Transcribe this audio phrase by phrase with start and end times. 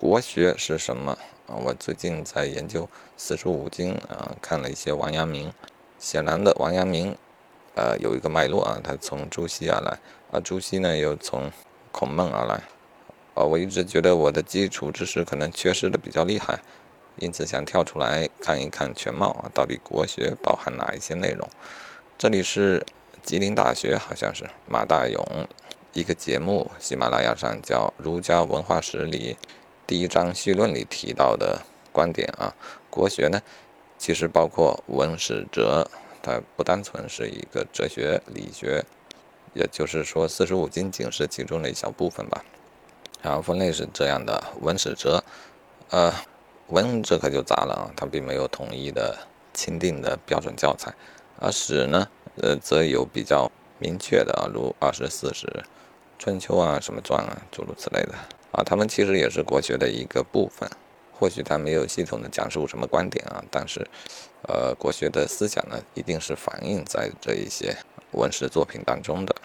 [0.00, 1.12] 国学是什么
[1.46, 1.52] 啊？
[1.62, 5.52] 我最近在研究四书五经啊，看了一些王阳明。
[5.98, 7.14] 显然的，王阳明，
[7.74, 9.98] 呃，有一个脉络啊，他从朱熹而来，
[10.32, 11.52] 而朱熹呢又从
[11.92, 12.54] 孔孟而来。
[13.34, 16.58] 啊，我一直觉得我的基础知识可能缺失的比较厉害，
[17.16, 21.46] 因此想跳出来看一看全貌啊，到底国学包含哪一些内容？
[22.16, 22.86] 这里是
[23.22, 25.46] 吉林大学，好像是马大勇
[25.92, 29.36] 一个节目，喜马拉雅上叫《儒家文化史》里
[29.90, 31.60] 第一章序论里提到的
[31.90, 32.54] 观点啊，
[32.88, 33.42] 国学呢？
[33.98, 35.84] 其实包括文史哲，
[36.22, 38.84] 它不单纯是一个哲学理学，
[39.52, 42.44] 也就是说四书五经仅是其中的一小部分吧。
[43.20, 45.24] 然后分类是这样的：文史哲，
[45.88, 46.14] 呃，
[46.68, 49.18] 文这可就杂了啊，它并没有统一的
[49.52, 50.92] 钦定的标准教材；
[51.40, 55.64] 而史呢，呃，则有比较明确的，如二十四史、
[56.16, 58.14] 春秋啊、什么传啊，诸如此类的
[58.52, 60.68] 啊，它们其实也是国学的一个部分。
[61.12, 63.86] 或许他没有系统的讲述什么观点啊，但是，
[64.48, 67.76] 呃，国学的思想呢，一定是反映在这一些
[68.12, 69.36] 文史作品当中的。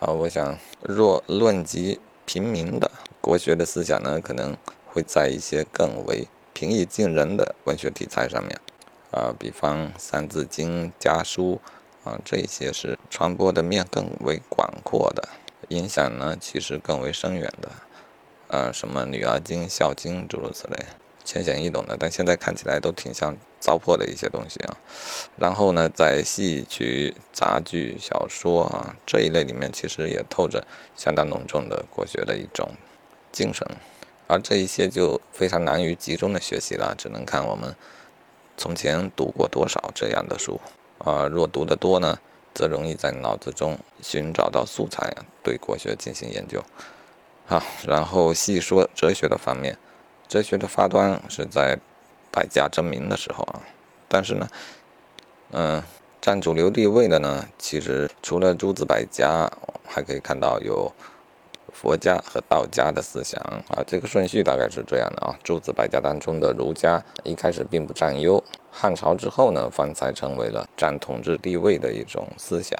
[0.00, 8.60] 啊，我想，若论及平民的国学的思想呢，可能会在一些更为平易近人的文学题材上面，
[9.12, 11.60] 啊，比方《三字经》家书
[12.02, 15.28] 啊，这一些是传播的面更为广阔的，
[15.68, 17.70] 影响呢，其实更为深远的。
[18.50, 20.76] 啊，什么《女儿经》《孝经》诸如此类。
[21.22, 24.76] 浅显易懂的，但现在看起来都挺像糟粕的一些东西啊。
[25.36, 32.68] 然后呢，在戏曲、杂剧、小说啊这一类里面，其实也透着相当浓重的国学的一种
[33.30, 33.64] 精神，
[34.26, 37.76] 而这一些就非常难于集中的学习了，只能看我们
[38.56, 40.60] 从前读过多少这样的书
[40.98, 41.26] 啊。
[41.26, 42.18] 若读得多呢，
[42.52, 45.14] 则容易在脑子中寻找到素材，
[45.44, 46.60] 对国学进行研究。
[47.50, 49.76] 好，然后细说哲学的方面。
[50.28, 51.76] 哲学的发端是在
[52.30, 53.60] 百家争鸣的时候啊，
[54.06, 54.48] 但是呢，
[55.50, 55.82] 嗯，
[56.20, 59.50] 占主流地位的呢，其实除了诸子百家，
[59.84, 60.92] 还可以看到有
[61.72, 65.36] 佛家和道家的思想啊，这个顺序大概是这样的啊。
[65.42, 72.78] 诸子百家当中的儒家一开始并不占优，汉朝之后呢，方才成为了占统治地位的一种思想。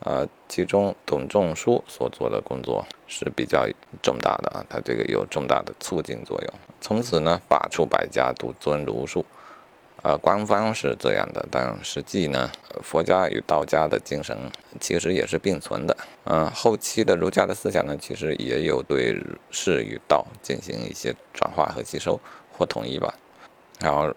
[0.00, 3.66] 呃，其中董仲舒所做的工作是比较
[4.00, 6.54] 重大的啊，他这个有重大的促进作用。
[6.80, 9.26] 从此呢，罢黜百家，独尊儒术。
[10.02, 12.48] 呃，官方是这样的，但实际呢，
[12.80, 14.38] 佛家与道家的精神
[14.78, 15.96] 其实也是并存的。
[16.24, 19.20] 嗯，后期的儒家的思想呢，其实也有对
[19.50, 22.20] 世与道进行一些转化和吸收
[22.56, 23.12] 或统一吧。
[23.80, 24.14] 然后。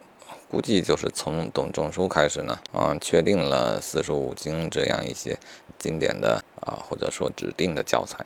[0.51, 5.38] 估计就是从董仲舒开始呢，啊，确定了四书五经这样一些
[5.79, 8.17] 经典的啊，或者说指定的教材，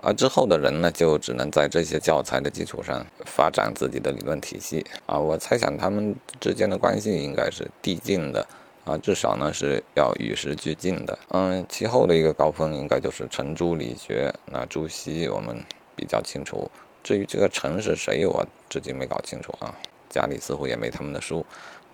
[0.00, 5.18] 而之后的人呢，就只能在这些教材的基础上发展自己的理论体系啊。
[5.18, 8.46] 我猜想他们之间的关系应该是递进的
[8.84, 11.18] 啊，至少呢是要与时俱进的。
[11.30, 14.32] 嗯，其后的一个高峰应该就是程朱理学。
[14.46, 15.60] 那朱熹我们
[15.96, 16.70] 比较清楚，
[17.02, 19.74] 至于这个程是谁，我至今没搞清楚啊。
[20.12, 21.44] 家里似乎也没他们的书，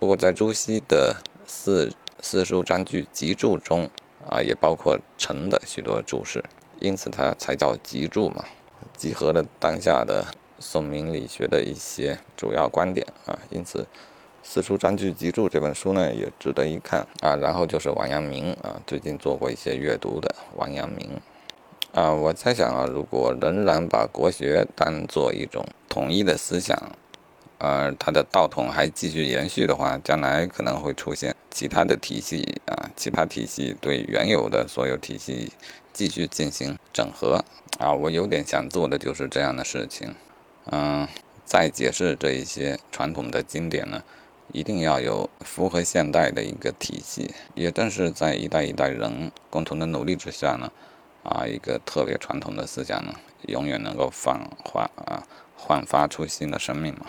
[0.01, 1.15] 不过在朱熹的
[1.47, 1.89] 四
[2.21, 3.89] 四书章句集注中
[4.29, 6.43] 啊，也包括陈的许多注释，
[6.81, 8.45] 因此它才叫集注嘛，
[8.97, 10.27] 集合了当下的
[10.59, 13.87] 宋明理学的一些主要观点啊，因此
[14.43, 17.37] 四书章句集注这本书呢也值得一看啊。
[17.37, 21.09] 然后就是王阳明啊，最近做过一些阅读的王阳明
[21.93, 26.77] 啊，我猜想啊，如果仍然把国学当做一种统一的思想。
[27.59, 35.53] 而它的道统还继续延续的话，将来可能会出现其他的体系啊，其他体系对原有的所有体系
[35.93, 37.45] 继续进行整合
[37.79, 37.93] 啊。
[37.93, 40.15] 我有点想做的就是这样的事情，
[40.71, 41.09] 嗯，
[41.45, 44.05] 再解释这一些传统的经典呢，
[44.53, 47.35] 一定要有符合现代的一个体系。
[47.55, 50.71] 也正是在一代一代人共同的努力之下呢，
[51.25, 53.13] 啊，一个特别传统的思想呢，
[53.49, 55.27] 永远能够放焕啊，
[55.57, 57.07] 焕发出新的生命嘛。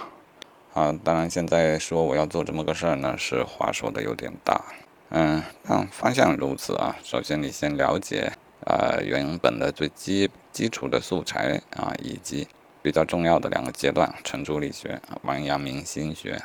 [0.79, 4.63] 啊，当然，现在说我要做这么个事儿呢，是话说的有点大。
[5.09, 6.95] 嗯，但方向如此啊。
[7.03, 8.31] 首先，你先了解
[8.65, 12.47] 啊原本的最基基础的素材啊，以及
[12.81, 16.41] 比较重要的两个阶段：程朱理学、王阳明心学。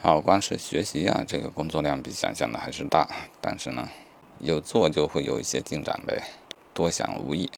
[0.00, 3.06] 好，光是学习啊，这个工作量比想象的还是大。
[3.42, 3.86] 但是呢，
[4.38, 6.22] 有做就会有一些进展呗，
[6.72, 7.50] 多想无益。